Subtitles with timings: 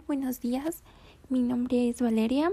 [0.00, 0.82] buenos días.
[1.28, 2.50] Mi nombre es Valeria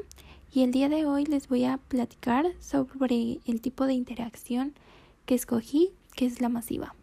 [0.51, 4.73] y el día de hoy les voy a platicar sobre el tipo de interacción
[5.25, 6.95] que escogí, que es la masiva.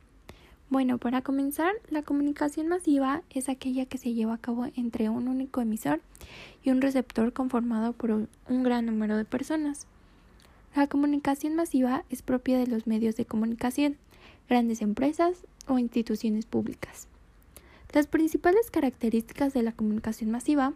[0.69, 5.29] Bueno, para comenzar, la comunicación masiva es aquella que se lleva a cabo entre un
[5.29, 6.01] único emisor
[6.63, 8.29] y un receptor conformado por un
[8.63, 9.87] gran número de personas.
[10.75, 13.97] La comunicación masiva es propia de los medios de comunicación,
[14.49, 17.09] grandes empresas o instituciones públicas.
[17.93, 20.73] Las principales características de la comunicación masiva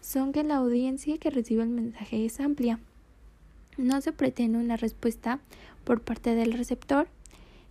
[0.00, 2.78] son que la audiencia que recibe el mensaje es amplia.
[3.76, 5.40] No se pretende una respuesta
[5.84, 7.08] por parte del receptor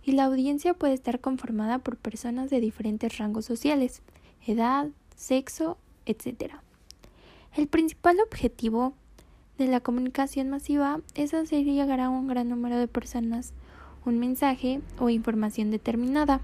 [0.04, 4.02] y la audiencia puede estar conformada por personas de diferentes rangos sociales,
[4.46, 6.54] edad, sexo, etc.
[7.56, 8.94] El principal objetivo
[9.58, 13.52] de la comunicación masiva es hacer llegar a un gran número de personas
[14.04, 16.40] un mensaje o información determinada.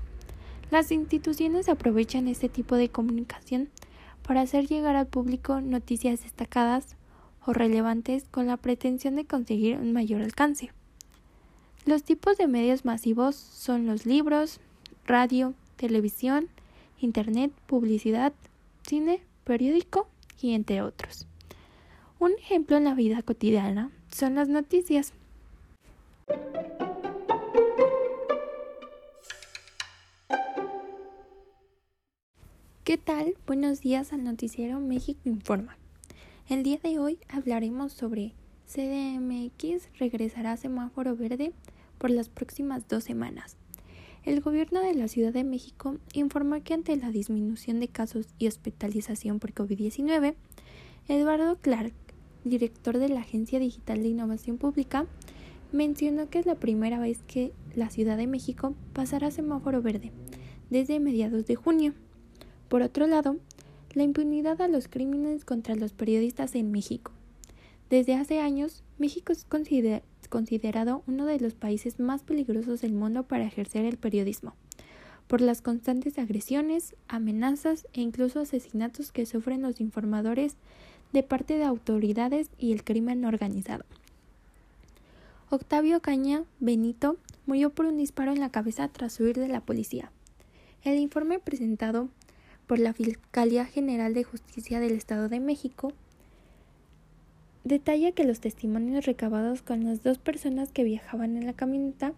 [0.70, 3.68] Las instituciones aprovechan este tipo de comunicación
[4.27, 6.96] para hacer llegar al público noticias destacadas
[7.45, 10.73] o relevantes con la pretensión de conseguir un mayor alcance.
[11.85, 14.59] Los tipos de medios masivos son los libros,
[15.07, 16.49] radio, televisión,
[17.01, 18.32] internet, publicidad,
[18.82, 20.09] cine, periódico
[20.43, 21.29] y entre otros.
[22.19, 25.13] Un ejemplo en la vida cotidiana son las noticias.
[32.87, 33.34] ¿Qué tal?
[33.48, 35.76] Buenos días al noticiero México Informa.
[36.48, 38.32] El día de hoy hablaremos sobre
[38.68, 41.52] CDMX regresará a semáforo verde
[41.98, 43.57] por las próximas dos semanas.
[44.23, 48.46] El gobierno de la Ciudad de México informó que ante la disminución de casos y
[48.46, 50.37] hospitalización por COVID-19,
[51.09, 51.92] Eduardo Clark,
[52.45, 55.07] director de la Agencia Digital de Innovación Pública,
[55.73, 60.12] mencionó que es la primera vez que la Ciudad de México pasará a semáforo verde
[60.70, 61.92] desde mediados de junio.
[62.77, 63.38] Por otro lado,
[63.95, 67.10] la impunidad a los crímenes contra los periodistas en México.
[67.88, 69.47] Desde hace años, México es
[70.28, 74.56] considerado uno de los países más peligrosos del mundo para ejercer el periodismo,
[75.26, 80.56] por las constantes agresiones, amenazas e incluso asesinatos que sufren los informadores
[81.14, 83.87] de parte de autoridades y el crimen organizado.
[85.48, 87.16] Octavio Caña Benito
[87.47, 90.12] murió por un disparo en la cabeza tras huir de la policía.
[90.84, 92.10] El informe presentado
[92.66, 95.93] por la Fiscalía General de Justicia del Estado de México,
[97.65, 102.12] detalla que los testimonios recabados con las dos personas que viajaban en la camioneta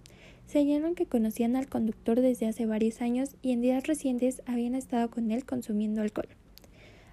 [0.47, 5.11] señalan que conocían al conductor desde hace varios años y en días recientes habían estado
[5.11, 6.29] con él consumiendo alcohol.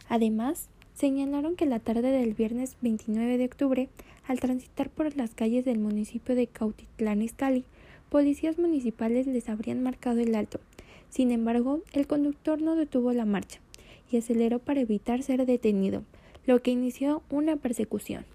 [0.07, 3.90] Además, señalaron que la tarde del viernes 29 de octubre,
[4.28, 7.66] al transitar por las calles del municipio de Cautitlán Izcalli,
[8.09, 10.62] policías municipales les habrían marcado el alto
[11.09, 13.59] sin embargo, el conductor no detuvo la marcha
[14.11, 16.03] y aceleró para evitar ser detenido,
[16.45, 18.25] lo que inició una persecución.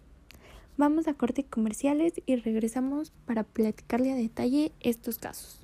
[0.77, 5.61] Vamos a corte comerciales y regresamos para platicarle a detalle estos casos.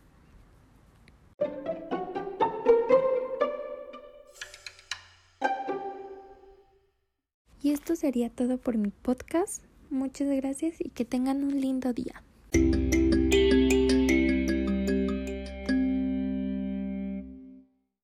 [7.62, 9.64] Y esto sería todo por mi podcast.
[9.90, 12.22] Muchas gracias y que tengan un lindo día.